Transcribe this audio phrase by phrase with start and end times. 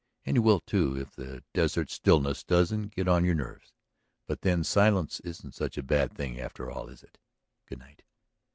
[0.25, 3.71] And you will, too, if the desert stillness doesn't get on your nerves.
[4.25, 7.19] But then silence isn't such a bad thing after all, is it?
[7.67, 8.01] Good night."